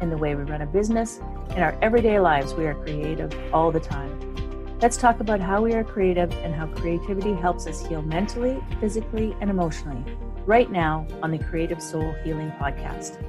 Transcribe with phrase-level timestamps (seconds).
[0.00, 1.18] in the way we run a business,
[1.50, 4.78] in our everyday lives, we are creative all the time.
[4.80, 9.36] Let's talk about how we are creative and how creativity helps us heal mentally, physically,
[9.40, 10.04] and emotionally
[10.46, 13.22] right now on the Creative Soul Healing Podcast.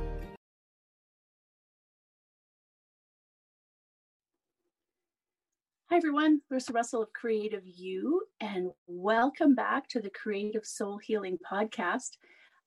[5.89, 6.41] Hi, everyone.
[6.51, 12.11] Larissa Russell of Creative You, and welcome back to the Creative Soul Healing Podcast.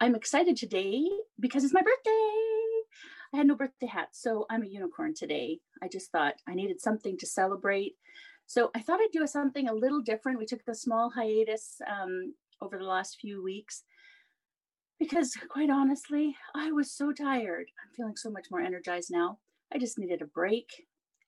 [0.00, 1.08] I'm excited today
[1.38, 2.31] because it's my birthday.
[3.32, 5.60] I had no birthday hat, so I'm a unicorn today.
[5.82, 7.94] I just thought I needed something to celebrate.
[8.46, 10.38] So I thought I'd do something a little different.
[10.38, 13.84] We took a small hiatus um, over the last few weeks
[14.98, 17.66] because, quite honestly, I was so tired.
[17.82, 19.38] I'm feeling so much more energized now.
[19.72, 20.68] I just needed a break.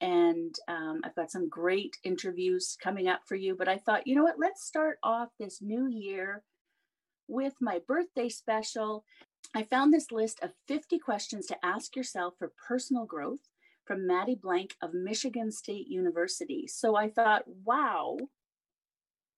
[0.00, 3.56] And um, I've got some great interviews coming up for you.
[3.56, 4.38] But I thought, you know what?
[4.38, 6.42] Let's start off this new year
[7.26, 9.04] with my birthday special.
[9.54, 13.40] I found this list of 50 questions to ask yourself for personal growth
[13.84, 16.66] from Maddie Blank of Michigan State University.
[16.66, 18.16] So I thought, wow,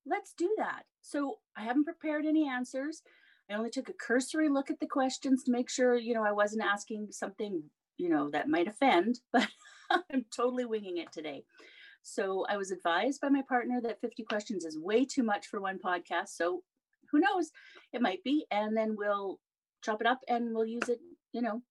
[0.06, 0.84] let's do that.
[1.02, 3.02] So I haven't prepared any answers.
[3.50, 6.32] I only took a cursory look at the questions to make sure, you know, I
[6.32, 7.62] wasn't asking something,
[7.96, 9.48] you know, that might offend, but
[9.90, 11.44] I'm totally winging it today.
[12.02, 15.60] So I was advised by my partner that 50 questions is way too much for
[15.60, 16.28] one podcast.
[16.28, 16.62] So
[17.10, 17.50] who knows?
[17.92, 18.46] It might be.
[18.50, 19.40] And then we'll
[19.86, 20.98] chop it up and we'll use it,
[21.32, 21.62] you know,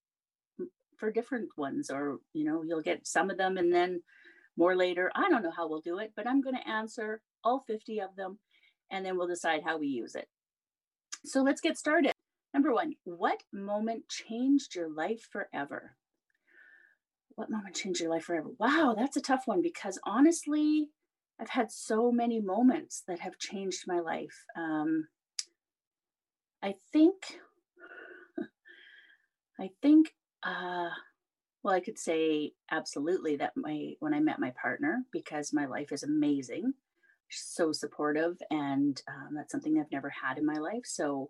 [0.98, 1.90] for different ones.
[1.92, 4.02] Or, you know, you'll get some of them and then
[4.58, 5.12] more later.
[5.16, 8.16] I don't know how we'll do it, but I'm going to answer all 50 of
[8.16, 8.40] them
[8.90, 10.28] and then we'll decide how we use it.
[11.26, 12.14] So let's get started.
[12.54, 15.98] Number one, what moment changed your life forever?
[17.36, 18.50] What moment changed your life forever?
[18.58, 20.88] Wow, that's a tough one because honestly,
[21.40, 24.46] I've had so many moments that have changed my life.
[24.56, 25.08] Um,
[26.64, 27.40] I think
[29.60, 30.90] I think, uh,
[31.64, 35.92] well, I could say absolutely that my when I met my partner because my life
[35.92, 36.74] is amazing,
[37.30, 40.86] so supportive, and um, that's something I've never had in my life.
[40.86, 41.30] So,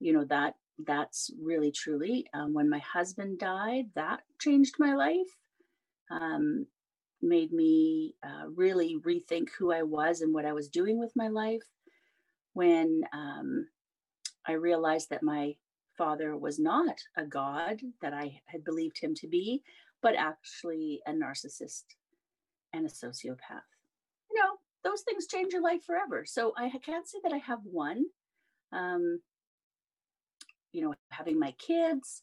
[0.00, 0.54] you know that
[0.86, 5.38] that's really truly um, when my husband died, that changed my life.
[6.10, 6.66] Um,
[7.22, 11.28] made me uh, really rethink who I was and what I was doing with my
[11.28, 11.62] life.
[12.52, 13.66] When um,
[14.46, 15.56] I realized that my
[15.96, 19.62] father was not a god that I had believed him to be,
[20.02, 21.84] but actually a narcissist
[22.72, 23.66] and a sociopath.
[24.30, 26.24] You know, those things change your life forever.
[26.26, 28.04] So I can't say that I have one.
[28.72, 29.20] Um,
[30.72, 32.22] you know, having my kids,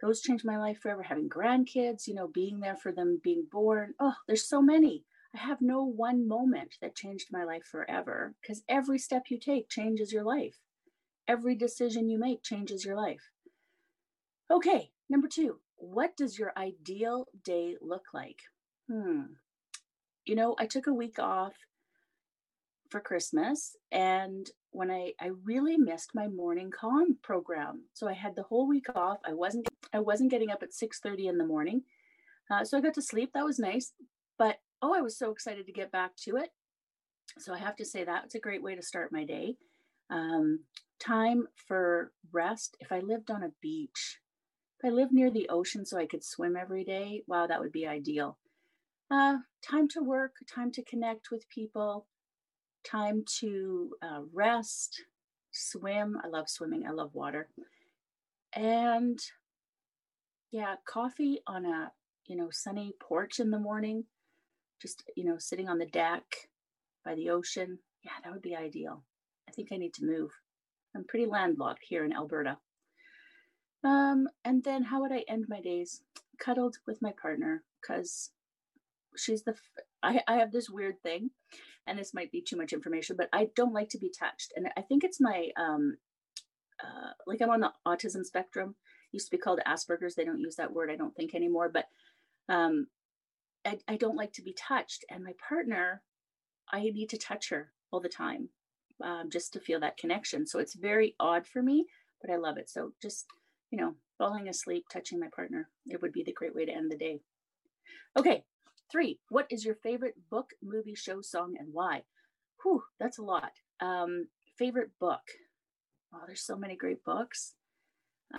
[0.00, 1.02] those changed my life forever.
[1.02, 3.94] Having grandkids, you know, being there for them, being born.
[3.98, 5.04] Oh, there's so many.
[5.34, 9.68] I have no one moment that changed my life forever because every step you take
[9.68, 10.56] changes your life.
[11.28, 13.30] Every decision you make changes your life.
[14.50, 18.40] Okay, number two, what does your ideal day look like?
[18.90, 19.34] Hmm.
[20.24, 21.52] You know, I took a week off
[22.90, 27.84] for Christmas and when I I really missed my morning calm program.
[27.92, 29.18] So I had the whole week off.
[29.26, 31.82] I wasn't I wasn't getting up at 6:30 in the morning.
[32.50, 33.32] Uh, so I got to sleep.
[33.34, 33.92] That was nice.
[34.38, 36.50] But oh, I was so excited to get back to it.
[37.38, 39.56] So I have to say that it's a great way to start my day.
[40.10, 40.60] Um,
[40.98, 42.76] time for rest.
[42.80, 44.18] If I lived on a beach,
[44.78, 47.72] if I lived near the ocean so I could swim every day, wow, that would
[47.72, 48.38] be ideal.
[49.10, 52.06] Uh, time to work, time to connect with people,
[52.84, 55.04] time to uh, rest,
[55.52, 56.16] swim.
[56.22, 57.48] I love swimming, I love water.
[58.52, 59.18] And
[60.50, 61.92] yeah, coffee on a
[62.26, 64.04] you know sunny porch in the morning,
[64.80, 66.24] just you know sitting on the deck
[67.04, 67.78] by the ocean.
[68.02, 69.04] Yeah, that would be ideal.
[69.48, 70.30] I think I need to move.
[70.94, 72.58] I'm pretty landlocked here in Alberta.
[73.82, 76.02] Um, and then how would I end my days?
[76.38, 78.30] Cuddled with my partner because
[79.16, 79.52] she's the.
[79.52, 81.30] F- I, I have this weird thing,
[81.86, 84.68] and this might be too much information, but I don't like to be touched, and
[84.76, 85.96] I think it's my um,
[86.82, 88.76] uh, like I'm on the autism spectrum.
[89.12, 90.14] It used to be called Asperger's.
[90.14, 91.70] They don't use that word, I don't think anymore.
[91.72, 91.86] But
[92.48, 92.86] um,
[93.64, 96.02] I, I don't like to be touched, and my partner,
[96.70, 98.50] I need to touch her all the time
[99.02, 100.46] um, just to feel that connection.
[100.46, 101.86] So it's very odd for me,
[102.20, 102.68] but I love it.
[102.70, 103.26] So just,
[103.70, 106.90] you know, falling asleep, touching my partner, it would be the great way to end
[106.90, 107.20] the day.
[108.18, 108.42] Okay,
[108.90, 112.04] Three, what is your favorite book, movie, show, song, and why?
[112.62, 113.52] Whew, that's a lot.
[113.80, 114.28] Um,
[114.58, 115.20] favorite book.
[116.14, 117.54] Oh, there's so many great books.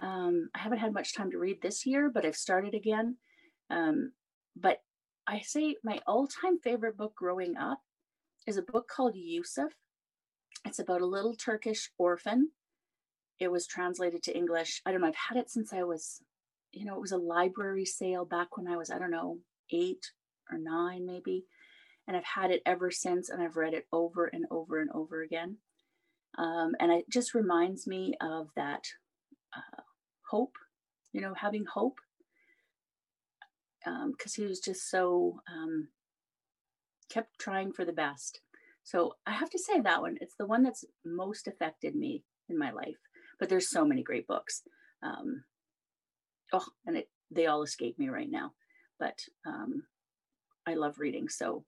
[0.01, 3.17] Um, I haven't had much time to read this year, but I've started again.
[3.69, 4.13] Um,
[4.55, 4.77] but
[5.27, 7.81] I say my all-time favorite book growing up
[8.47, 9.71] is a book called Yusuf.
[10.65, 12.49] It's about a little Turkish orphan.
[13.39, 14.81] It was translated to English.
[14.85, 15.07] I don't know.
[15.07, 16.21] I've had it since I was,
[16.71, 19.39] you know, it was a library sale back when I was, I don't know,
[19.71, 20.11] eight
[20.51, 21.45] or nine maybe.
[22.07, 25.21] And I've had it ever since, and I've read it over and over and over
[25.21, 25.57] again.
[26.37, 28.83] Um, and it just reminds me of that
[29.55, 29.81] uh,
[30.29, 30.55] hope,
[31.13, 31.99] you know, having hope
[33.83, 35.87] because um, he was just so um,
[37.09, 38.41] kept trying for the best.
[38.89, 40.17] So I have to say that one.
[40.19, 42.97] It's the one that's most affected me in my life.
[43.39, 44.63] But there's so many great books.
[45.03, 45.43] Um,
[46.53, 48.53] oh, and it they all escape me right now.
[48.97, 49.83] But um,
[50.65, 51.29] I love reading.
[51.29, 51.65] So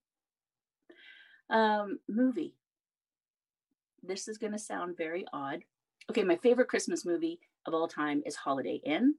[1.52, 2.56] um, movie.
[4.02, 5.60] This is going to sound very odd.
[6.10, 9.14] Okay, my favorite Christmas movie of all time is Holiday Inn.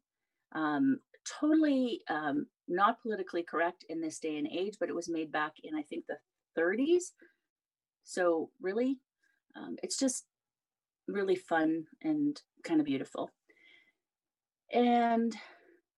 [0.56, 0.98] Um,
[1.40, 5.52] totally um, not politically correct in this day and age, but it was made back
[5.62, 6.16] in, I think, the
[6.60, 7.12] 30s.
[8.04, 8.98] So, really,
[9.56, 10.24] um, it's just
[11.08, 13.30] really fun and kind of beautiful.
[14.72, 15.36] And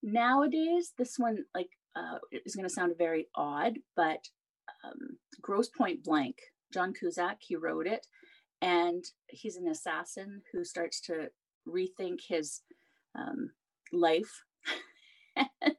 [0.03, 4.27] nowadays, this one, like, uh, is going to sound very odd, but
[4.83, 6.35] um, Grosse Pointe Blank,
[6.73, 8.05] John Cusack, he wrote it.
[8.61, 11.27] And he's an assassin who starts to
[11.67, 12.61] rethink his
[13.17, 13.51] um,
[13.91, 14.43] life
[15.35, 15.75] and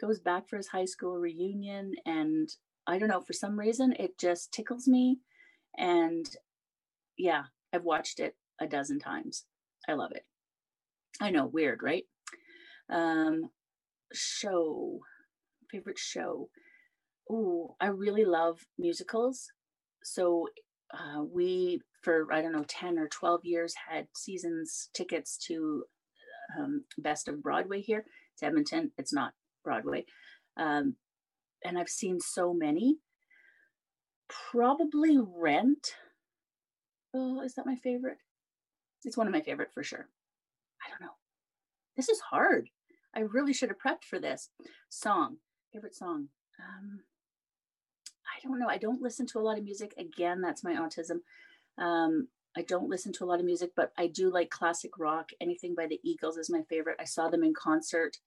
[0.00, 1.92] goes back for his high school reunion.
[2.04, 2.48] And
[2.86, 5.18] I don't know, for some reason, it just tickles me.
[5.76, 6.26] And
[7.16, 9.44] yeah, I've watched it a dozen times.
[9.88, 10.24] I love it.
[11.20, 12.04] I know, weird, right?
[12.90, 13.50] Um,
[14.12, 15.00] show,
[15.70, 16.48] favorite show.
[17.30, 19.46] Oh, I really love musicals.
[20.02, 20.48] So
[20.92, 25.84] uh, we, for I don't know, 10 or 12 years, had seasons tickets to
[26.58, 28.04] um, Best of Broadway here.
[28.34, 28.92] It's Edmonton.
[28.98, 29.32] It's not
[29.64, 30.04] Broadway.
[30.56, 30.96] Um,
[31.64, 32.98] and I've seen so many.
[34.28, 35.94] Probably Rent.
[37.14, 38.18] Oh, is that my favorite?
[39.04, 40.08] It's one of my favorite for sure.
[40.84, 41.14] I don't know.
[41.96, 42.68] This is hard.
[43.14, 44.50] I really should have prepped for this.
[44.88, 45.36] Song,
[45.72, 46.28] favorite song.
[46.58, 47.00] Um,
[48.26, 48.68] I don't know.
[48.68, 49.94] I don't listen to a lot of music.
[49.96, 51.20] Again, that's my autism.
[51.78, 55.30] Um, I don't listen to a lot of music, but I do like classic rock.
[55.40, 56.96] Anything by the Eagles is my favorite.
[57.00, 58.18] I saw them in concert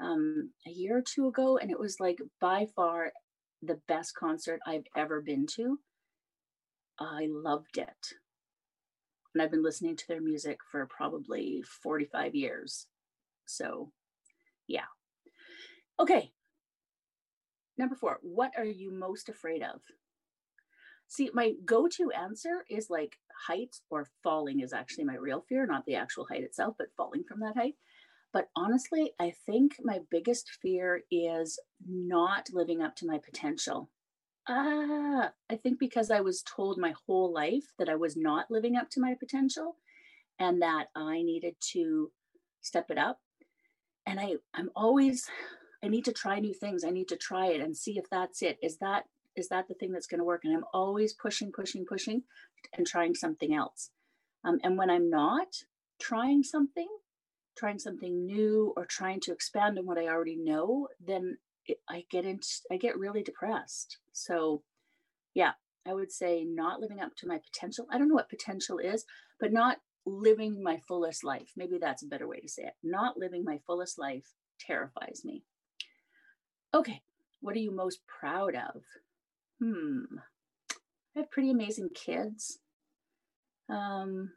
[0.00, 3.12] um, a year or two ago, and it was like by far
[3.62, 5.78] the best concert I've ever been to.
[6.98, 8.14] I loved it.
[9.34, 12.86] And I've been listening to their music for probably 45 years.
[13.46, 13.92] So,
[14.66, 14.86] yeah.
[16.00, 16.32] Okay.
[17.76, 19.80] Number four, what are you most afraid of?
[21.06, 23.16] See, my go to answer is like
[23.46, 27.22] heights or falling is actually my real fear, not the actual height itself, but falling
[27.26, 27.74] from that height.
[28.32, 33.90] But honestly, I think my biggest fear is not living up to my potential.
[34.48, 38.76] Ah, I think because I was told my whole life that I was not living
[38.76, 39.76] up to my potential
[40.38, 42.10] and that I needed to
[42.60, 43.18] step it up.
[44.06, 45.28] And I, I'm always,
[45.82, 46.84] I need to try new things.
[46.84, 48.58] I need to try it and see if that's it.
[48.62, 49.04] Is that
[49.36, 50.42] is that the thing that's going to work?
[50.44, 52.24] And I'm always pushing, pushing, pushing
[52.76, 53.90] and trying something else.
[54.44, 55.46] Um, and when I'm not
[56.00, 56.88] trying something,
[57.58, 62.04] trying something new or trying to expand on what I already know, then it, I
[62.10, 63.98] get into, I get really depressed.
[64.12, 64.62] So
[65.34, 65.52] yeah,
[65.86, 67.86] I would say not living up to my potential.
[67.90, 69.04] I don't know what potential is,
[69.40, 71.52] but not living my fullest life.
[71.56, 72.74] Maybe that's a better way to say it.
[72.82, 75.42] Not living my fullest life terrifies me.
[76.74, 77.00] Okay,
[77.40, 78.82] what are you most proud of?
[79.60, 80.18] Hmm.
[81.16, 82.58] I have pretty amazing kids.
[83.68, 84.32] Um,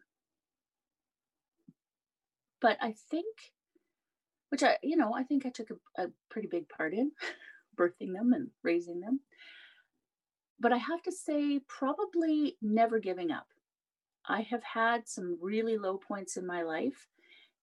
[2.61, 3.35] but I think,
[4.49, 7.11] which I, you know, I think I took a, a pretty big part in
[7.79, 9.21] birthing them and raising them.
[10.59, 13.47] But I have to say, probably never giving up.
[14.27, 17.07] I have had some really low points in my life,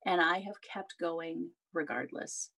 [0.05, 2.51] and I have kept going regardless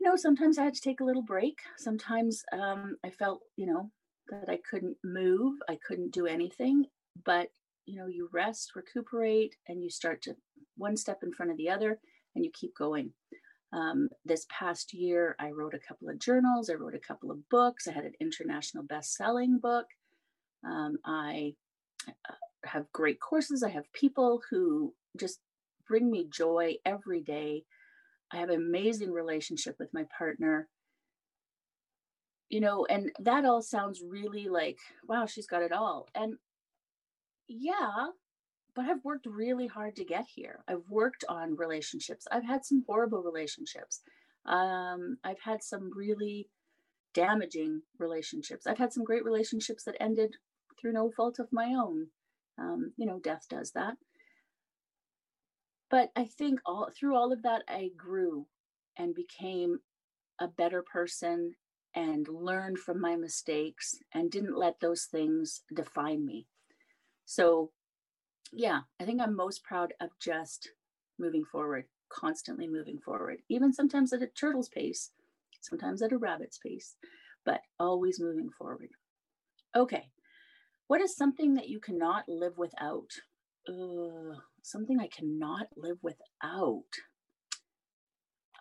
[0.00, 1.58] you know, sometimes I had to take a little break.
[1.78, 3.90] Sometimes um, I felt, you know,
[4.28, 6.86] that I couldn't move, I couldn't do anything.
[7.24, 7.48] But,
[7.86, 10.36] you know, you rest, recuperate, and you start to
[10.76, 11.98] one step in front of the other
[12.34, 13.12] and you keep going.
[13.72, 17.48] Um, this past year, I wrote a couple of journals, I wrote a couple of
[17.48, 19.86] books, I had an international best selling book.
[20.64, 21.54] Um, I
[22.08, 25.40] uh, have great courses, I have people who just
[25.88, 27.64] bring me joy every day
[28.32, 30.68] I have an amazing relationship with my partner.
[32.48, 34.78] you know, and that all sounds really like,
[35.08, 36.08] wow, she's got it all.
[36.14, 36.36] And
[37.48, 38.08] yeah,
[38.74, 40.62] but I've worked really hard to get here.
[40.68, 42.26] I've worked on relationships.
[42.30, 44.02] I've had some horrible relationships.
[44.44, 46.48] Um, I've had some really
[47.14, 48.66] damaging relationships.
[48.66, 50.36] I've had some great relationships that ended
[50.78, 52.08] through no fault of my own.
[52.58, 53.94] Um, you know, death does that.
[55.90, 58.46] But I think all through all of that, I grew
[58.98, 59.80] and became
[60.38, 61.54] a better person
[61.94, 66.46] and learned from my mistakes and didn't let those things define me.
[67.26, 67.72] So,
[68.52, 70.70] yeah, I think I'm most proud of just
[71.18, 75.10] moving forward, constantly moving forward, even sometimes at a turtle's pace,
[75.60, 76.96] sometimes at a rabbit's pace,
[77.44, 78.90] but always moving forward.
[79.74, 80.08] Okay,
[80.86, 83.10] what is something that you cannot live without?
[84.62, 86.84] Something I cannot live without.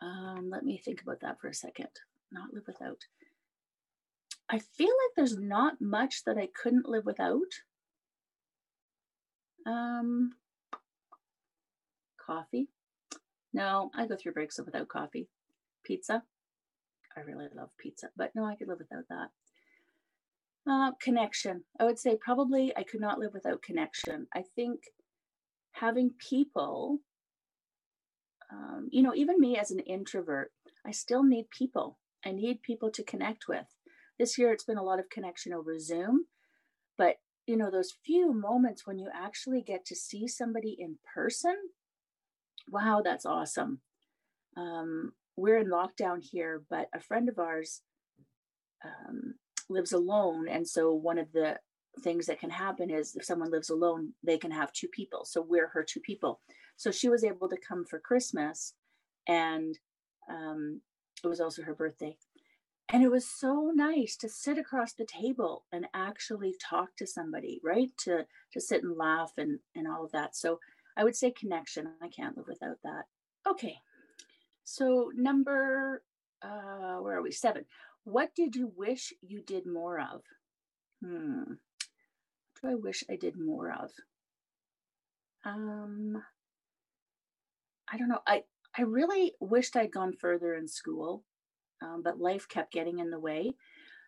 [0.02, 1.90] Um, let me think about that for a second.
[2.32, 3.06] Not live without.
[4.50, 7.62] I feel like there's not much that I couldn't live without.
[9.66, 10.32] Um,
[12.26, 12.68] coffee.
[13.54, 15.28] No, I go through breaks without coffee.
[15.84, 16.24] Pizza.
[17.16, 19.30] I really love pizza, but no, I could live without that.
[20.70, 21.64] Uh, connection.
[21.80, 24.28] I would say probably I could not live without connection.
[24.36, 24.82] I think
[25.72, 27.00] having people,
[28.52, 30.52] um, you know, even me as an introvert,
[30.86, 31.98] I still need people.
[32.26, 33.66] I need people to connect with.
[34.18, 36.26] This year, it's been a lot of connection over Zoom,
[36.98, 37.18] but
[37.48, 41.56] you know, those few moments when you actually get to see somebody in person,
[42.70, 43.82] wow, that's awesome.
[44.58, 47.82] Um, we're in lockdown here, but a friend of ours
[48.84, 49.36] um,
[49.70, 50.48] lives alone.
[50.48, 51.60] And so one of the
[52.02, 55.26] things that can happen is if someone lives alone, they can have two people.
[55.26, 56.40] So we're her two people.
[56.78, 58.74] So she was able to come for Christmas
[59.28, 59.78] and
[60.30, 60.82] um,
[61.24, 62.18] it was also her birthday.
[62.90, 67.60] And it was so nice to sit across the table and actually talk to somebody,
[67.64, 67.90] right?
[68.00, 70.36] To to sit and laugh and and all of that.
[70.36, 70.60] So
[70.96, 71.94] I would say connection.
[72.02, 73.06] I can't live without that.
[73.48, 73.78] Okay.
[74.64, 76.04] So number
[76.42, 77.32] uh where are we?
[77.32, 77.66] 7.
[78.04, 80.22] What did you wish you did more of?
[81.04, 81.54] Hmm.
[82.62, 83.92] What do I wish I did more of?
[85.44, 86.24] Um,
[87.92, 88.22] I don't know.
[88.28, 88.44] I
[88.78, 91.24] I really wished I'd gone further in school,
[91.82, 93.54] um, but life kept getting in the way.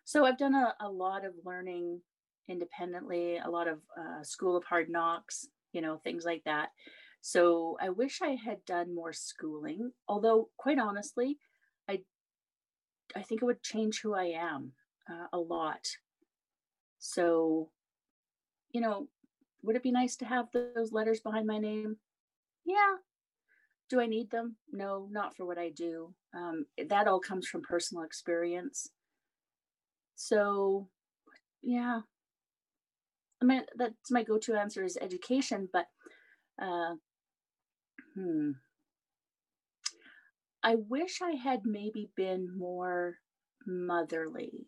[0.04, 2.00] So I've done a, a lot of learning
[2.48, 6.70] independently, a lot of uh, school of hard knocks, you know, things like that.
[7.20, 9.92] So I wish I had done more schooling.
[10.06, 11.38] Although, quite honestly,
[11.88, 12.02] I
[13.14, 14.72] I think it would change who I am
[15.10, 15.88] uh, a lot.
[16.98, 17.70] So,
[18.70, 19.08] you know,
[19.62, 21.96] would it be nice to have those letters behind my name?
[22.64, 22.96] Yeah.
[23.90, 24.56] Do I need them?
[24.70, 26.14] No, not for what I do.
[26.36, 28.90] Um, that all comes from personal experience.
[30.14, 30.88] So,
[31.62, 32.00] yeah.
[33.40, 35.86] I mean, that's my go to answer is education, but
[36.60, 36.96] uh,
[38.14, 38.50] hmm.
[40.62, 43.14] I wish I had maybe been more
[43.66, 44.66] motherly.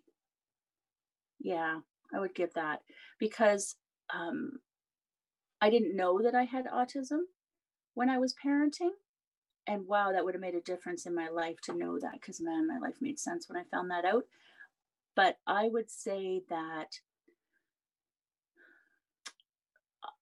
[1.41, 1.81] Yeah,
[2.15, 2.81] I would give that
[3.19, 3.77] because
[4.15, 4.53] um,
[5.61, 7.21] I didn't know that I had autism
[7.95, 8.91] when I was parenting.
[9.71, 12.41] And wow, that would have made a difference in my life to know that because
[12.41, 14.25] man, my life made sense when I found that out.
[15.15, 16.99] But I would say that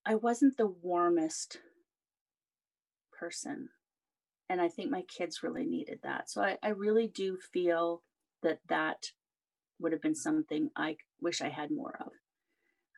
[0.05, 1.61] I wasn't the warmest
[3.19, 3.71] person
[4.51, 6.29] and I think my kids really needed that.
[6.29, 8.03] So I, I really do feel
[8.43, 9.13] that that
[9.81, 12.13] would have been something I wish I had more of.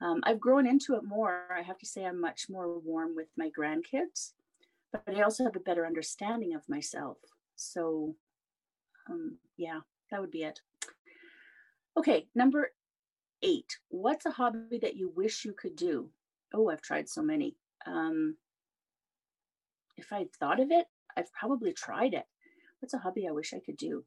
[0.03, 1.47] Um, I've grown into it more.
[1.57, 4.33] I have to say, I'm much more warm with my grandkids,
[4.93, 7.19] but I also have a better understanding of myself.
[7.57, 8.17] So,
[9.09, 9.81] um, yeah,
[10.11, 10.61] that would be it.
[11.97, 12.73] Okay, number
[13.43, 13.79] eight.
[13.89, 16.11] What's a hobby that you wish you could do?
[16.55, 17.57] Oh, I've tried so many.
[17.87, 18.37] Um,
[19.97, 22.25] if I'd thought of it, I've probably tried it.
[22.81, 24.05] What's a hobby I wish I could do?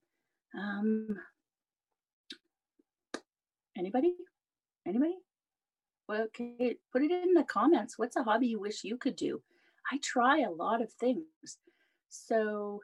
[0.58, 1.08] Um,
[3.78, 4.16] anybody?
[4.88, 5.18] Anybody?
[6.08, 7.98] Well, okay, put it in the comments.
[7.98, 9.42] What's a hobby you wish you could do?
[9.92, 11.26] I try a lot of things.
[12.10, 12.82] So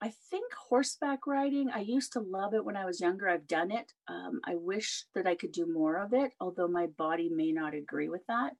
[0.00, 3.28] I think horseback riding, I used to love it when I was younger.
[3.28, 3.92] I've done it.
[4.08, 7.74] Um, I wish that I could do more of it, although my body may not
[7.74, 8.52] agree with that.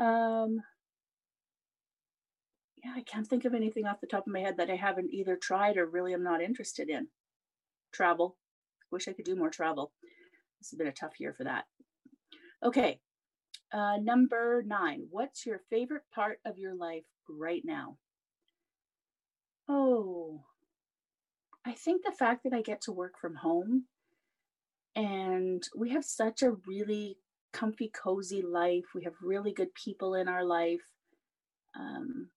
[0.00, 0.62] Um,
[2.82, 5.12] yeah, I can't think of anything off the top of my head that I haven't
[5.12, 7.08] either tried or really am not interested in.
[7.92, 8.36] Travel.
[8.90, 9.92] Wish I could do more travel.
[10.60, 11.64] This has been a tough year for that.
[12.64, 12.98] Okay.
[13.74, 15.08] Uh, number nine.
[15.10, 17.96] What's your favorite part of your life right now?
[19.68, 20.42] Oh,
[21.66, 23.86] I think the fact that I get to work from home
[24.94, 27.18] and we have such a really
[27.52, 28.84] comfy, cozy life.
[28.94, 30.82] We have really good people in our life.
[31.74, 32.28] Um,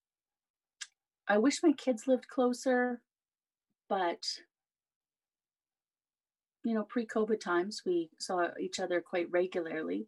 [1.27, 3.01] I wish my kids lived closer,
[3.87, 4.25] but
[6.63, 10.07] you know, pre COVID times, we saw each other quite regularly.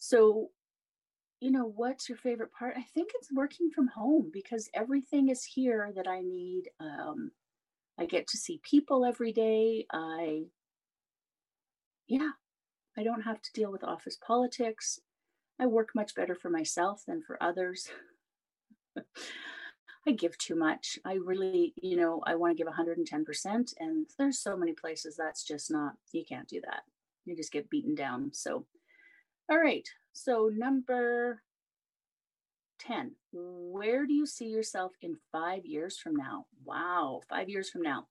[0.00, 0.48] So,
[1.40, 2.74] you know, what's your favorite part?
[2.76, 6.70] I think it's working from home because everything is here that I need.
[6.80, 7.30] Um,
[7.98, 9.86] I get to see people every day.
[9.92, 10.44] I,
[12.08, 12.30] yeah,
[12.96, 15.00] I don't have to deal with office politics.
[15.60, 17.88] I work much better for myself than for others.
[20.08, 20.98] I give too much.
[21.04, 23.74] I really, you know, I want to give 110%.
[23.78, 26.84] And there's so many places that's just not, you can't do that.
[27.26, 28.30] You just get beaten down.
[28.32, 28.64] So,
[29.50, 29.88] all right.
[30.12, 31.42] So, number
[32.78, 36.46] 10, where do you see yourself in five years from now?
[36.64, 38.06] Wow, five years from now.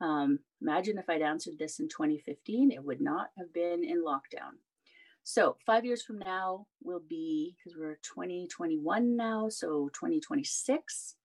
[0.00, 4.58] Um, imagine if I'd answered this in 2015, it would not have been in lockdown.
[5.22, 11.16] So, five years from now will be because we're 2021 now, so 2026.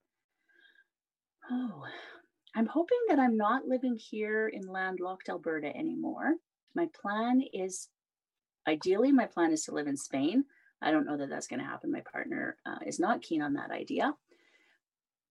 [1.52, 1.84] Oh,
[2.56, 6.36] I'm hoping that I'm not living here in landlocked Alberta anymore.
[6.76, 7.90] My plan is
[8.70, 10.46] ideally, my plan is to live in Spain.
[10.82, 11.92] I don't know that that's going to happen.
[11.92, 14.14] My partner uh, is not keen on that idea.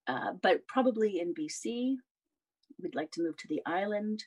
[0.07, 1.97] Uh, but probably in BC,
[2.83, 4.25] we'd like to move to the island.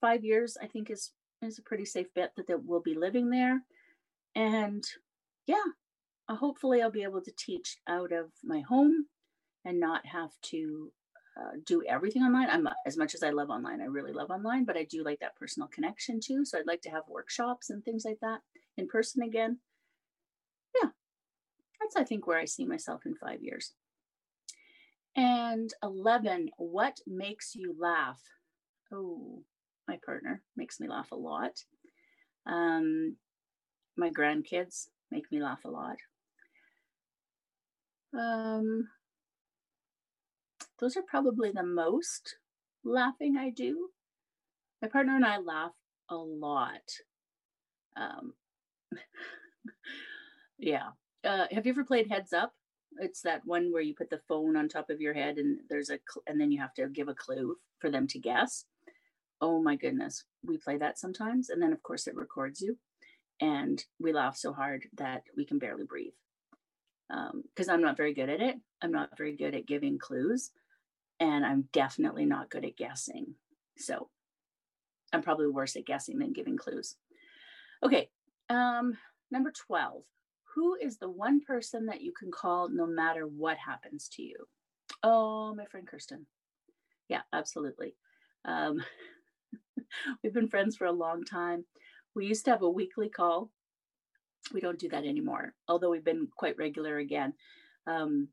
[0.00, 1.12] Five years, I think, is
[1.42, 3.60] is a pretty safe bet that, that we'll be living there.
[4.34, 4.82] And
[5.46, 5.56] yeah,
[6.28, 9.06] uh, hopefully I'll be able to teach out of my home
[9.64, 10.90] and not have to
[11.36, 12.48] uh, do everything online.
[12.48, 15.20] I'm as much as I love online, I really love online, but I do like
[15.20, 16.44] that personal connection too.
[16.44, 18.40] So I'd like to have workshops and things like that
[18.76, 19.58] in person again.
[20.80, 20.90] Yeah,
[21.80, 23.72] that's I think where I see myself in five years.
[25.16, 28.20] And 11, what makes you laugh?
[28.92, 29.42] Oh,
[29.86, 31.64] my partner makes me laugh a lot.
[32.46, 33.16] Um,
[33.96, 35.96] my grandkids make me laugh a lot.
[38.12, 38.88] Um,
[40.80, 42.36] those are probably the most
[42.84, 43.88] laughing I do.
[44.82, 45.72] My partner and I laugh
[46.10, 46.82] a lot.
[47.96, 48.34] Um,
[50.58, 50.88] yeah.
[51.24, 52.52] Uh, have you ever played Heads Up?
[52.98, 55.90] It's that one where you put the phone on top of your head and there's
[55.90, 58.66] a cl- and then you have to give a clue for them to guess
[59.44, 61.50] oh my goodness, we play that sometimes.
[61.50, 62.78] And then, of course, it records you.
[63.40, 66.14] And we laugh so hard that we can barely breathe.
[67.08, 68.56] Because um, I'm not very good at it.
[68.80, 70.50] I'm not very good at giving clues.
[71.24, 73.34] And I'm definitely not good at guessing.
[73.78, 74.10] So
[75.12, 76.96] I'm probably worse at guessing than giving clues.
[77.82, 78.10] Okay.
[78.50, 78.98] Um,
[79.30, 80.02] number 12.
[80.54, 84.36] Who is the one person that you can call no matter what happens to you?
[85.02, 86.26] Oh, my friend Kirsten.
[87.08, 87.96] Yeah, absolutely.
[88.44, 88.84] Um,
[90.22, 91.64] We've been friends for a long time.
[92.14, 93.50] We used to have a weekly call.
[94.52, 97.32] We don't do that anymore, although we've been quite regular again.
[97.86, 98.28] Um,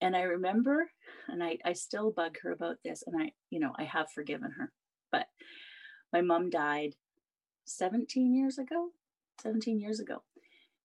[0.00, 0.90] and I remember,
[1.28, 4.52] and I, I still bug her about this, and I, you know, I have forgiven
[4.58, 4.72] her,
[5.10, 5.26] but
[6.12, 6.94] my mom died
[7.64, 8.90] 17 years ago,
[9.40, 10.22] 17 years ago.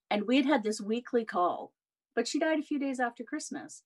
[0.10, 1.74] And we had had this weekly call,
[2.16, 3.84] but she died a few days after Christmas.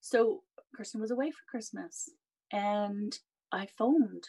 [0.00, 0.42] So
[0.74, 2.08] Kirsten was away for Christmas.
[2.52, 3.16] And
[3.52, 4.24] I phoned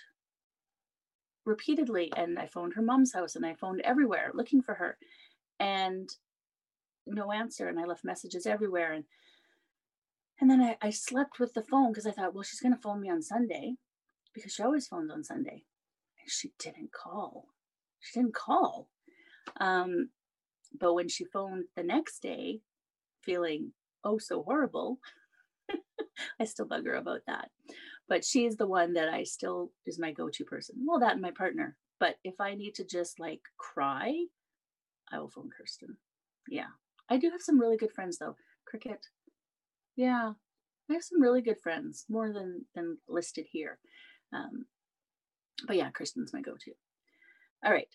[1.45, 4.97] repeatedly and I phoned her mom's house and I phoned everywhere looking for her
[5.60, 6.08] and
[7.08, 9.06] no answer and I left messages everywhere and
[10.41, 13.01] and then I, I slept with the phone because I thought, well, she's gonna phone
[13.01, 13.75] me on Sunday
[14.34, 15.63] because she always phones on Sunday.
[16.19, 17.47] And she didn't call.
[17.99, 18.89] She didn't call.
[19.60, 20.10] Um,
[20.77, 22.62] but when she phoned the next day,
[23.23, 23.73] feeling
[24.04, 24.99] oh so horrible,
[26.39, 27.49] I still bug her about that
[28.12, 30.75] but she's the one that I still is my go-to person.
[30.86, 31.77] Well, that and my partner.
[31.97, 34.25] But if I need to just like cry,
[35.10, 35.95] I will phone Kirsten.
[36.49, 36.67] Yeah.
[37.08, 38.36] I do have some really good friends though.
[38.65, 39.06] Cricket.
[39.95, 40.34] Yeah.
[40.89, 43.80] I have some really good friends, more than than listed here.
[44.34, 44.65] Um,
[45.65, 46.73] but yeah, Kristen's my go-to.
[47.63, 47.88] All right.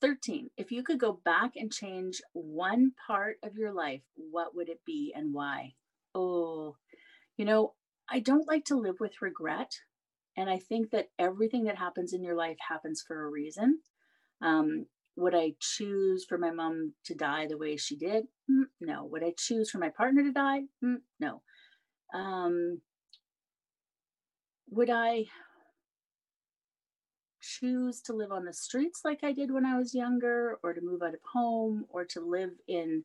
[0.00, 0.50] 13.
[0.56, 4.80] If you could go back and change one part of your life, what would it
[4.86, 5.74] be and why?
[6.14, 6.76] Oh,
[7.36, 7.74] you know,
[8.08, 9.72] I don't like to live with regret.
[10.36, 13.80] And I think that everything that happens in your life happens for a reason.
[14.40, 14.86] Um,
[15.18, 18.28] would I choose for my mom to die the way she did?
[18.48, 19.04] Mm, no.
[19.06, 20.62] Would I choose for my partner to die?
[20.82, 21.42] Mm, no.
[22.14, 22.80] Um,
[24.70, 25.24] would I
[27.40, 30.80] choose to live on the streets like I did when I was younger, or to
[30.80, 33.04] move out of home, or to live in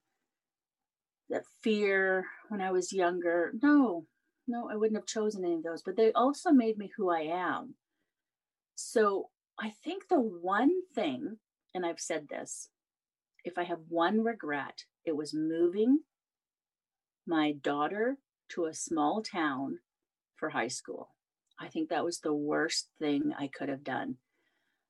[1.30, 3.54] the fear when I was younger?
[3.60, 4.06] No,
[4.47, 7.21] no, I wouldn't have chosen any of those, but they also made me who I
[7.21, 7.73] am.
[8.76, 11.38] So I think the one thing,
[11.73, 12.69] and I've said this,
[13.43, 15.99] if I have one regret, it was moving
[17.27, 18.17] my daughter
[18.49, 19.79] to a small town
[20.36, 21.09] for high school.
[21.59, 24.17] I think that was the worst thing I could have done.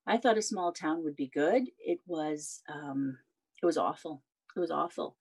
[0.06, 1.64] I thought a small town would be good.
[1.80, 3.18] It was um,
[3.62, 4.24] it was awful.
[4.56, 5.16] It was awful.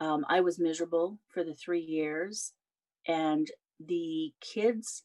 [0.00, 2.52] Um, I was miserable for the three years,
[3.06, 3.46] and
[3.78, 5.04] the kids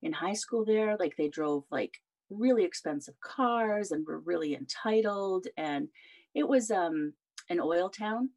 [0.00, 2.01] in high school there, like they drove like
[2.32, 5.88] really expensive cars and were really entitled, and
[6.34, 7.12] it was um,
[7.48, 8.30] an oil town,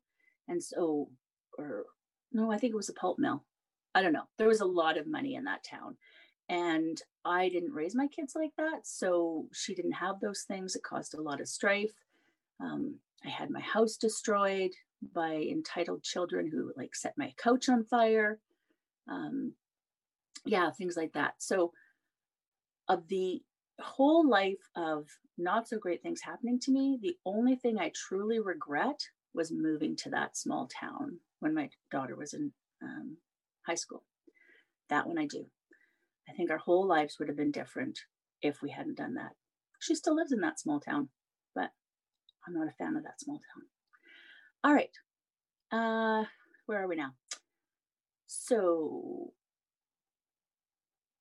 [0.48, 1.10] and so
[1.58, 1.86] or
[2.32, 3.44] no, I think it was a pulp mill.
[3.94, 4.28] I don't know.
[4.38, 5.96] There was a lot of money in that town.
[6.50, 8.82] And I didn't raise my kids like that.
[8.84, 10.76] So she didn't have those things.
[10.76, 11.94] It caused a lot of strife.
[12.60, 14.72] Um, I had my house destroyed
[15.14, 18.40] by entitled children who like set my couch on fire.
[19.10, 19.54] Um,
[20.46, 21.36] yeah, things like that.
[21.40, 21.72] So,
[22.88, 23.42] of the
[23.84, 25.08] whole life of
[25.38, 29.00] not so great things happening to me, the only thing I truly regret
[29.34, 33.18] was moving to that small town when my daughter was in um,
[33.66, 34.04] high school.
[34.90, 35.46] That one I do.
[36.30, 38.00] I think our whole lives would have been different
[38.42, 39.32] if we hadn't done that.
[39.80, 41.10] She still lives in that small town,
[41.54, 41.72] but
[42.48, 43.66] I'm not a fan of that small town.
[44.64, 44.90] All right.
[45.72, 46.26] Uh,
[46.66, 47.12] where are we now?
[48.28, 49.34] So,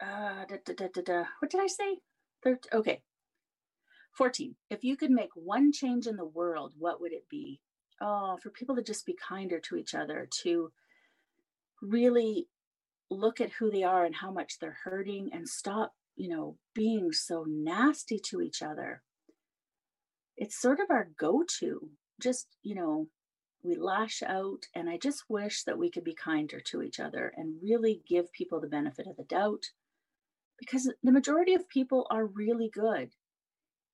[0.00, 1.98] uh, da, da, da, what did I say?
[2.44, 3.02] Thir- okay.
[4.12, 4.54] 14.
[4.70, 7.60] If you could make one change in the world, what would it be?
[8.00, 10.72] oh, for people to just be kinder to each other, to
[11.80, 12.48] really
[13.10, 17.12] look at who they are and how much they're hurting and stop, you know, being
[17.12, 19.02] so nasty to each other.
[20.36, 21.90] It's sort of our go to.
[22.20, 23.08] Just, you know,
[23.62, 24.66] we lash out.
[24.74, 28.32] And I just wish that we could be kinder to each other and really give
[28.32, 29.66] people the benefit of the doubt
[30.64, 33.10] because the majority of people are really good.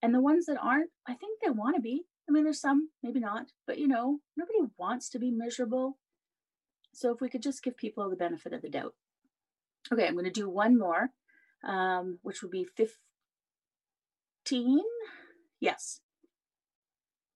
[0.03, 2.03] And the ones that aren't, I think they want to be.
[2.29, 5.99] I mean, there's some, maybe not, but you know, nobody wants to be miserable.
[6.95, 8.95] So if we could just give people the benefit of the doubt.
[9.93, 11.11] Okay, I'm going to do one more,
[11.65, 14.81] um, which would be 15.
[15.61, 16.01] Yes.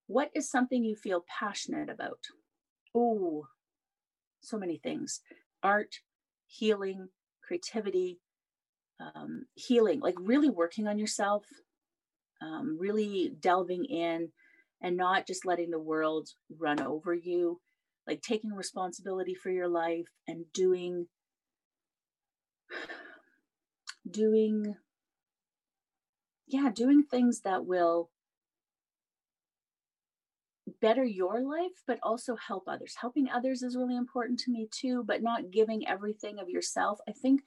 [0.07, 2.21] What is something you feel passionate about?
[2.95, 3.47] Oh,
[4.41, 5.21] so many things
[5.63, 5.97] art,
[6.47, 7.09] healing,
[7.43, 8.21] creativity,
[9.01, 11.45] um, healing, like really working on yourself,
[12.43, 14.31] um, really delving in
[14.83, 16.29] and not just letting the world
[16.59, 17.61] run over you,
[18.07, 21.07] like taking responsibility for your life and doing
[24.11, 24.77] doing
[26.47, 28.11] yeah, doing things that will
[30.81, 32.97] better your life but also help others.
[33.01, 36.99] Helping others is really important to me too, but not giving everything of yourself.
[37.09, 37.43] I think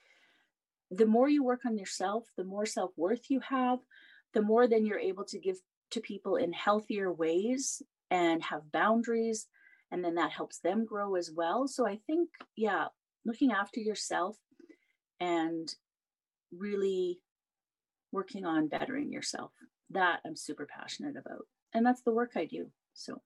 [0.91, 3.79] the more you work on yourself, the more self-worth you have,
[4.33, 5.57] the more then you're able to give
[5.91, 9.47] to people in healthier ways and have boundaries
[9.91, 11.67] and then that helps them grow as well.
[11.67, 12.87] So i think yeah
[13.25, 14.37] looking after yourself
[15.19, 15.73] and
[16.51, 17.19] really
[18.11, 19.51] working on bettering yourself
[19.89, 21.45] that i'm super passionate about.
[21.73, 23.21] And that's the work i do so.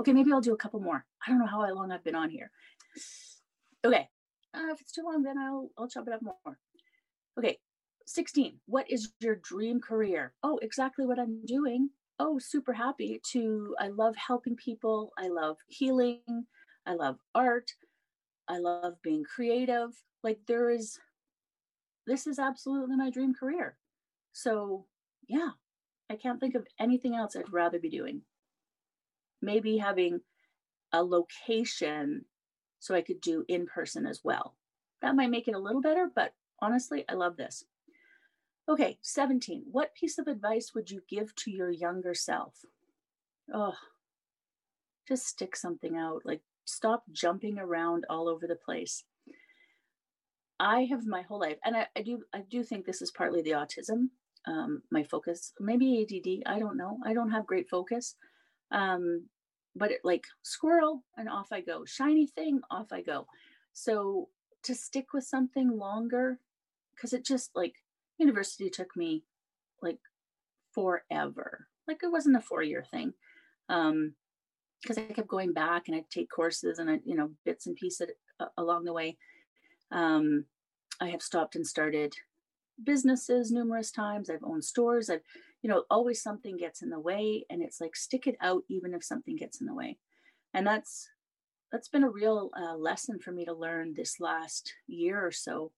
[0.00, 1.04] Okay maybe i'll do a couple more.
[1.26, 2.50] I don't know how long i've been on here.
[3.84, 4.08] Okay
[4.54, 6.58] uh, if it's too long then i'll i'll chop it up more
[7.38, 7.58] okay
[8.06, 11.88] 16 what is your dream career oh exactly what i'm doing
[12.22, 15.12] oh, super happy to, I love helping people.
[15.18, 16.20] I love healing.
[16.86, 17.72] I love art.
[18.48, 19.90] I love being creative.
[20.22, 20.98] Like there is,
[22.06, 23.76] this is absolutely my dream career.
[24.32, 24.86] So
[25.28, 25.50] yeah,
[26.10, 28.22] I can't think of anything else I'd rather be doing.
[29.40, 30.20] Maybe having
[30.92, 32.24] a location
[32.78, 34.54] so I could do in person as well.
[35.00, 37.64] That might make it a little better, but honestly, I love this.
[38.68, 39.64] Okay, 17.
[39.70, 42.64] What piece of advice would you give to your younger self?
[43.52, 43.74] Oh,
[45.06, 46.22] just stick something out.
[46.24, 49.04] Like, stop jumping around all over the place.
[50.60, 53.42] I have my whole life, and I, I do I do think this is partly
[53.42, 54.10] the autism,
[54.46, 56.44] um, my focus, maybe ADD.
[56.46, 56.98] I don't know.
[57.04, 58.14] I don't have great focus,
[58.70, 59.24] um,
[59.74, 61.84] but it, like squirrel, and off I go.
[61.84, 63.26] Shiny thing, off I go.
[63.72, 64.28] So
[64.62, 66.38] to stick with something longer,
[66.94, 67.74] because it just like
[68.18, 69.24] university took me
[69.82, 69.98] like
[70.74, 71.66] forever.
[71.88, 73.12] Like it wasn't a four year thing.
[73.68, 74.14] Um,
[74.82, 77.76] because I kept going back and I'd take courses and I, you know, bits and
[77.76, 79.16] pieces uh, along the way.
[79.92, 80.46] Um,
[81.00, 82.14] I have stopped and started
[82.82, 84.28] businesses numerous times.
[84.28, 85.08] I've owned stores.
[85.08, 85.22] I've,
[85.62, 88.92] you know, always something gets in the way, and it's like stick it out even
[88.94, 89.98] if something gets in the way.
[90.52, 91.08] And that's
[91.70, 95.70] that's been a real uh, lesson for me to learn this last year or so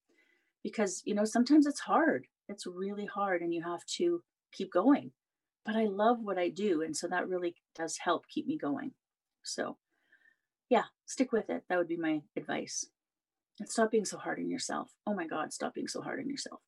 [0.65, 2.25] because, you know, sometimes it's hard.
[2.49, 5.11] It's really hard and you have to keep going.
[5.63, 6.81] But I love what I do.
[6.81, 8.93] And so that really does help keep me going.
[9.43, 9.77] So,
[10.67, 11.65] yeah, stick with it.
[11.69, 12.87] That would be my advice.
[13.59, 14.89] And stop being so hard on yourself.
[15.05, 16.61] Oh my God, stop being so hard on yourself.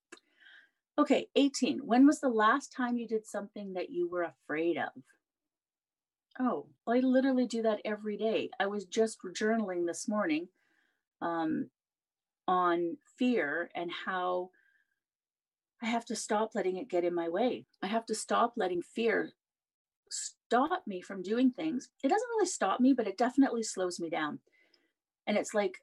[1.00, 1.80] Okay, 18.
[1.80, 4.90] When was the last time you did something that you were afraid of?
[6.40, 8.52] Oh, I literally do that every day.
[8.60, 10.50] I was just journaling this morning
[11.20, 11.72] um,
[12.48, 14.50] on fear and how
[15.82, 17.66] I have to stop letting it get in my way.
[17.84, 19.34] I have to stop letting fear
[20.10, 21.90] stop me from doing things.
[22.04, 24.40] It doesn't really stop me, but it definitely slows me down.
[25.26, 25.82] And it's like,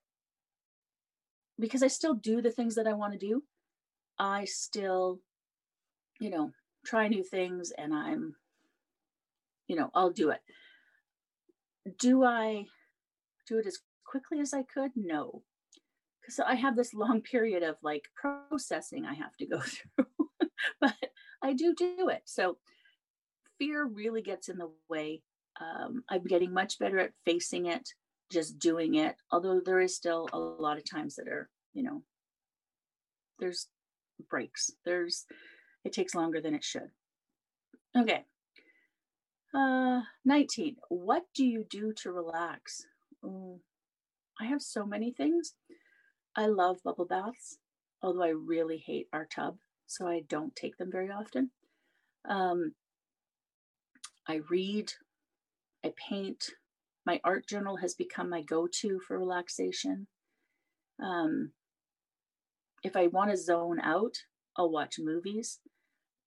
[1.58, 3.44] because I still do the things that I want to do,
[4.18, 5.20] I still,
[6.20, 6.52] you know,
[6.84, 8.36] try new things and I'm,
[9.68, 10.40] you know, I'll do it.
[11.98, 12.66] Do I
[13.46, 14.92] do it as quickly as I could?
[14.96, 15.42] No.
[16.24, 20.30] Because I have this long period of like processing I have to go through,
[20.80, 20.94] but
[21.42, 22.22] I do do it.
[22.24, 22.58] So
[23.58, 25.22] fear really gets in the way.
[25.60, 27.88] Um, I'm getting much better at facing it,
[28.30, 29.16] just doing it.
[29.30, 32.02] Although there is still a lot of times that are, you know,
[33.38, 33.68] there's
[34.28, 34.70] breaks.
[34.84, 35.26] There's,
[35.84, 36.90] it takes longer than it should.
[37.96, 38.24] Okay.
[39.54, 40.76] Uh, 19.
[40.88, 42.86] What do you do to relax?
[43.24, 43.60] Oh,
[44.40, 45.54] I have so many things.
[46.36, 47.58] I love bubble baths,
[48.02, 51.50] although I really hate our tub, so I don't take them very often.
[52.28, 52.74] Um,
[54.26, 54.92] I read,
[55.84, 56.44] I paint.
[57.06, 60.06] My art journal has become my go to for relaxation.
[61.02, 61.52] Um,
[62.82, 64.14] if I want to zone out,
[64.56, 65.60] I'll watch movies,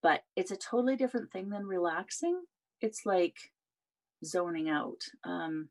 [0.04, 2.42] but it's a totally different thing than relaxing.
[2.82, 3.36] It's like
[4.24, 5.02] zoning out.
[5.24, 5.70] Um,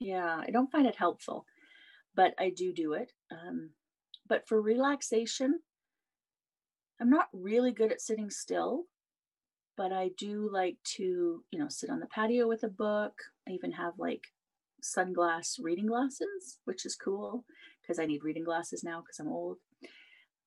[0.00, 1.46] yeah, I don't find it helpful,
[2.14, 3.12] but I do do it.
[3.30, 3.70] Um,
[4.28, 5.60] but for relaxation,
[7.00, 8.84] I'm not really good at sitting still
[9.76, 13.14] but I do like to, you know, sit on the patio with a book.
[13.48, 14.22] I even have like
[14.82, 17.44] sunglass reading glasses, which is cool
[17.82, 19.58] because I need reading glasses now because I'm old.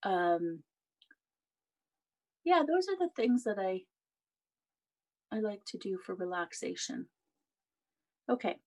[0.04, 0.64] Um,
[2.44, 3.82] yeah, those are the things that I
[5.32, 7.08] I like to do for relaxation.
[8.30, 8.58] Okay,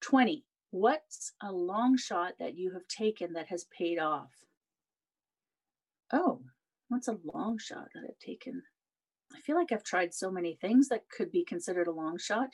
[0.00, 0.44] 20.
[0.74, 4.32] What's a long shot that you have taken that has paid off?
[6.12, 6.40] Oh,
[6.88, 8.60] what's a long shot that I've taken?
[9.32, 12.48] I feel like I've tried so many things that could be considered a long shot.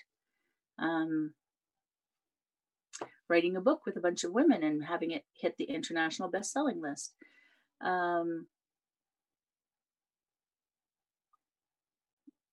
[0.78, 1.32] Um,
[3.30, 6.82] writing a book with a bunch of women and having it hit the international best-selling
[6.82, 7.14] list.
[7.80, 8.48] Um,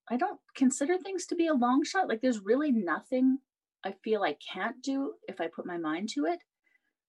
[0.10, 2.08] I don't consider things to be a long shot.
[2.08, 3.40] Like there's really nothing
[3.84, 6.40] I feel I can't do if I put my mind to it.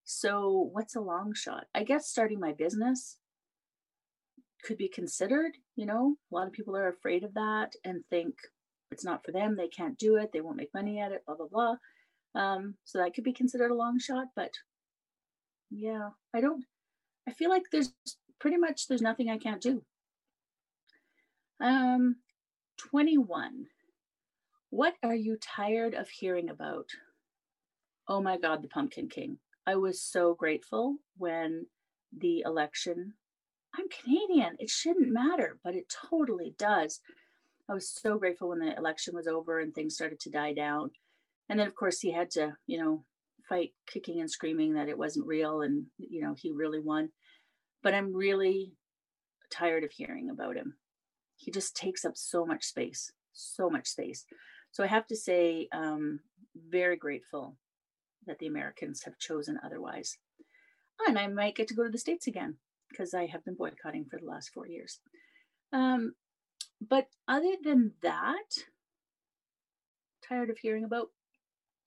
[0.03, 1.65] So what's a long shot?
[1.75, 3.17] I guess starting my business
[4.63, 5.51] could be considered.
[5.75, 8.35] You know, a lot of people are afraid of that and think
[8.91, 11.35] it's not for them, they can't do it, they won't make money at it, blah,
[11.35, 11.75] blah, blah.
[12.35, 14.51] Um, so that could be considered a long shot, but
[15.69, 16.65] yeah, I don't,
[17.27, 17.93] I feel like there's
[18.39, 19.83] pretty much, there's nothing I can't do.
[21.61, 22.15] Um,
[22.77, 23.65] 21.
[24.71, 26.89] What are you tired of hearing about?
[28.07, 29.39] Oh my God, the Pumpkin King.
[29.65, 31.65] I was so grateful when
[32.15, 33.13] the election
[33.77, 34.55] I'm Canadian.
[34.59, 37.01] It shouldn't matter, but it totally does.
[37.69, 40.91] I was so grateful when the election was over and things started to die down.
[41.49, 43.05] And then, of course, he had to, you know,
[43.47, 47.09] fight kicking and screaming that it wasn't real and, you know, he really won.
[47.83, 48.73] But I'm really
[49.51, 50.75] tired of hearing about him.
[51.37, 54.25] He just takes up so much space, so much space.
[54.71, 56.19] So I have to say, um,
[56.69, 57.55] very grateful
[58.25, 60.17] that the Americans have chosen otherwise.
[61.07, 62.55] And I might get to go to the States again
[62.89, 64.99] because I have been boycotting for the last four years.
[65.71, 66.13] Um,
[66.81, 68.65] but other than that,
[70.27, 71.07] tired of hearing about,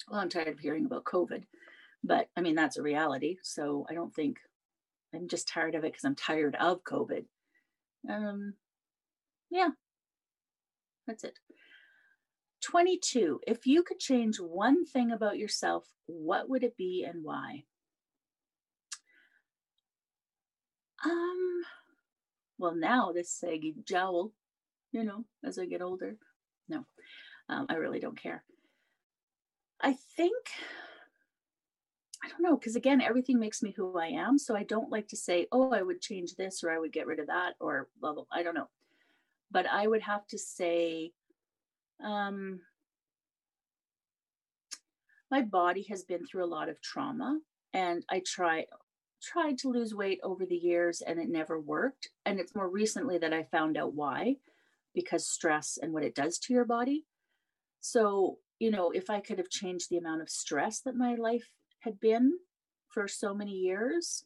[0.08, 1.44] well, I'm tired of hearing about COVID,
[2.02, 3.36] but I mean, that's a reality.
[3.42, 4.38] So I don't think
[5.14, 7.24] I'm just tired of it because I'm tired of COVID.
[8.08, 8.54] Um,
[9.50, 9.68] yeah,
[11.06, 11.38] that's it.
[12.62, 13.40] 22.
[13.46, 17.64] If you could change one thing about yourself, what would it be and why?
[21.04, 21.62] Um,
[22.58, 24.32] well, now this saggy jowl,
[24.92, 26.16] you know, as I get older.
[26.68, 26.86] No,
[27.48, 28.44] um, I really don't care.
[29.80, 30.46] I think,
[32.22, 34.38] I don't know, because again, everything makes me who I am.
[34.38, 37.08] So I don't like to say, oh, I would change this or I would get
[37.08, 38.24] rid of that or blah, blah.
[38.32, 38.68] I don't know.
[39.50, 41.10] But I would have to say,
[42.04, 42.60] um,
[45.30, 47.38] my body has been through a lot of trauma
[47.72, 48.66] and I try
[49.22, 52.08] tried to lose weight over the years and it never worked.
[52.26, 54.36] And it's more recently that I found out why,
[54.94, 57.04] because stress and what it does to your body.
[57.80, 61.48] So, you know, if I could have changed the amount of stress that my life
[61.80, 62.32] had been
[62.88, 64.24] for so many years,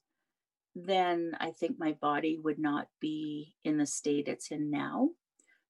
[0.75, 5.11] then I think my body would not be in the state it's in now.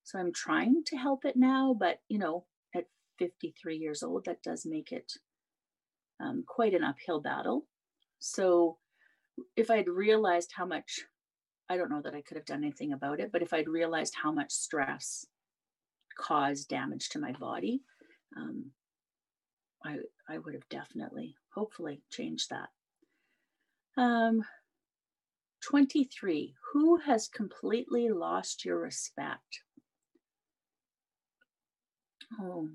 [0.07, 2.45] So I'm trying to help it now, but you know,
[2.77, 2.85] at
[3.19, 5.13] 53 years old, that does make it
[6.21, 7.67] um, quite an uphill battle.
[8.21, 8.79] So
[9.57, 11.01] if I'd realized how much,
[11.69, 14.15] I don't know that I could have done anything about it, but if I'd realized
[14.23, 15.27] how much stress
[16.17, 17.81] caused damage to my body,
[18.37, 18.67] um,
[19.85, 19.97] I
[20.29, 22.69] I would have definitely, hopefully, changed that.
[24.01, 24.45] Um,
[25.65, 26.55] 23.
[26.73, 29.63] Who has completely lost your respect?
[32.41, 32.69] Oh.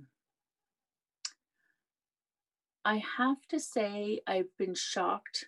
[2.83, 5.45] I have to say, I've been shocked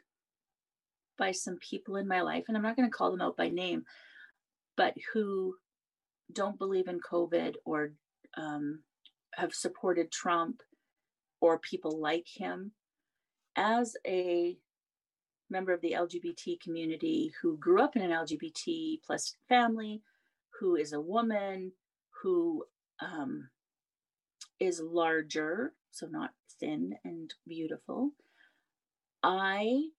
[1.17, 3.49] by some people in my life, and I'm not going to call them out by
[3.49, 3.83] name,
[4.77, 5.55] but who
[6.31, 7.91] don't believe in COVID or
[8.37, 8.83] um,
[9.35, 10.61] have supported Trump
[11.41, 12.71] or people like him.
[13.55, 14.57] As a
[15.49, 20.01] member of the LGBT community who grew up in an LGBT plus family,
[20.59, 21.71] who is a woman,
[22.21, 22.63] who
[22.99, 23.49] um,
[24.63, 28.11] is larger, so not thin and beautiful,
[29.21, 29.89] I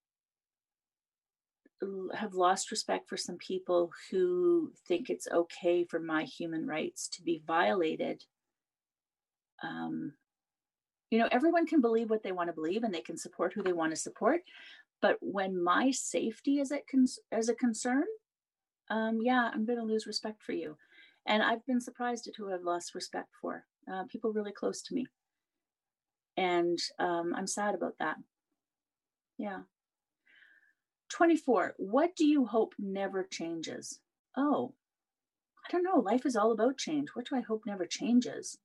[2.14, 7.22] have lost respect for some people who think it's okay for my human rights to
[7.22, 8.24] be violated.
[9.62, 10.14] Um,
[11.10, 13.62] you know, everyone can believe what they want to believe and they can support who
[13.62, 14.42] they want to support.
[15.00, 18.04] But when my safety is at con- as a concern,
[18.90, 20.76] um, yeah, I'm going to lose respect for you.
[21.26, 23.64] And I've been surprised at who I've lost respect for.
[23.92, 25.06] Uh, people really close to me.
[26.36, 28.16] And um, I'm sad about that.
[29.38, 29.60] Yeah.
[31.10, 31.74] 24.
[31.78, 34.00] What do you hope never changes?
[34.36, 34.74] Oh,
[35.66, 36.00] I don't know.
[36.00, 37.10] Life is all about change.
[37.14, 38.58] What do I hope never changes?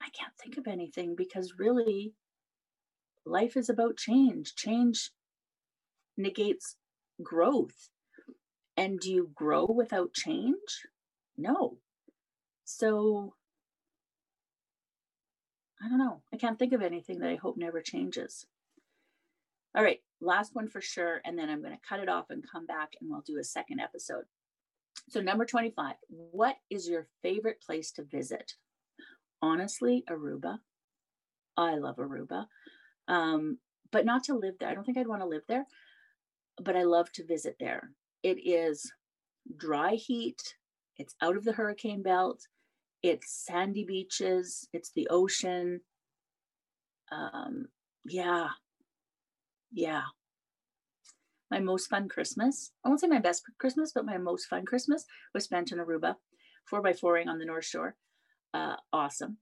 [0.00, 2.12] I can't think of anything because really,
[3.24, 4.54] life is about change.
[4.54, 5.10] Change
[6.16, 6.76] negates
[7.22, 7.88] growth.
[8.76, 10.86] And do you grow without change?
[11.36, 11.78] No.
[12.64, 13.34] So
[15.82, 16.22] I don't know.
[16.32, 18.46] I can't think of anything that I hope never changes.
[19.74, 21.20] All right, last one for sure.
[21.24, 23.44] And then I'm going to cut it off and come back and we'll do a
[23.44, 24.24] second episode.
[25.08, 28.52] So, number 25, what is your favorite place to visit?
[29.40, 30.58] Honestly, Aruba.
[31.56, 32.46] I love Aruba,
[33.08, 33.58] um,
[33.90, 34.68] but not to live there.
[34.70, 35.66] I don't think I'd want to live there,
[36.62, 37.90] but I love to visit there.
[38.22, 38.90] It is
[39.56, 40.40] dry heat,
[40.98, 42.46] it's out of the hurricane belt,
[43.02, 45.80] it's sandy beaches, it's the ocean.
[47.10, 47.66] Um,
[48.04, 48.48] yeah,
[49.72, 50.02] yeah.
[51.50, 55.04] My most fun Christmas, I won't say my best Christmas, but my most fun Christmas
[55.34, 56.16] was spent in Aruba,
[56.66, 57.96] four by fouring on the North Shore.
[58.54, 59.36] Uh, awesome.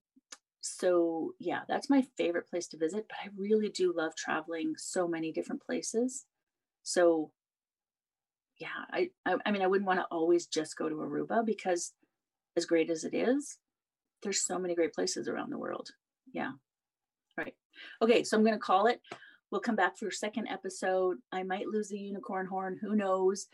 [0.60, 5.08] So, yeah, that's my favorite place to visit, but I really do love traveling so
[5.08, 6.26] many different places.
[6.82, 7.30] So,
[8.60, 11.92] yeah, I, I, I mean, I wouldn't want to always just go to Aruba because
[12.56, 13.56] as great as it is,
[14.22, 15.88] there's so many great places around the world.
[16.32, 16.50] Yeah.
[16.50, 17.54] All right.
[18.02, 18.22] Okay.
[18.22, 19.00] So I'm going to call it.
[19.50, 21.16] We'll come back for a second episode.
[21.32, 22.78] I might lose the unicorn horn.
[22.82, 23.46] Who knows?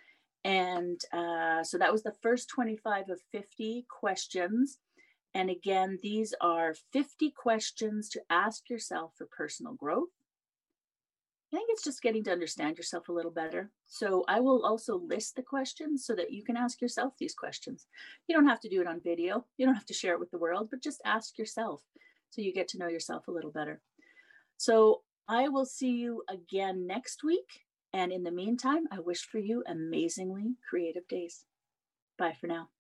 [0.45, 4.79] And uh, so that was the first 25 of 50 questions.
[5.35, 10.09] And again, these are 50 questions to ask yourself for personal growth.
[11.53, 13.71] I think it's just getting to understand yourself a little better.
[13.87, 17.87] So I will also list the questions so that you can ask yourself these questions.
[18.27, 20.31] You don't have to do it on video, you don't have to share it with
[20.33, 21.83] the world, but just ask yourself
[22.31, 23.81] so you get to know yourself a little better.
[24.57, 27.63] So I will see you again next week.
[27.93, 31.45] And in the meantime, I wish for you amazingly creative days.
[32.19, 32.71] Bye for now.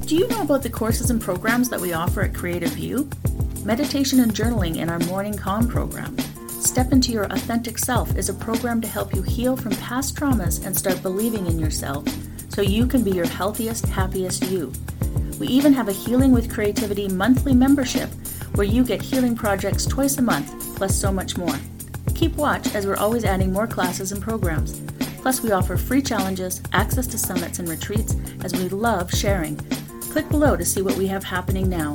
[0.00, 3.08] Do you know about the courses and programs that we offer at Creative View?
[3.64, 6.16] Meditation and journaling in our morning calm program
[6.68, 10.64] Step into Your Authentic Self is a program to help you heal from past traumas
[10.66, 12.06] and start believing in yourself
[12.50, 14.70] so you can be your healthiest, happiest you.
[15.40, 18.10] We even have a Healing with Creativity monthly membership
[18.54, 21.58] where you get healing projects twice a month, plus so much more.
[22.14, 24.78] Keep watch as we're always adding more classes and programs.
[25.22, 28.14] Plus, we offer free challenges, access to summits and retreats,
[28.44, 29.56] as we love sharing.
[30.02, 31.94] Click below to see what we have happening now.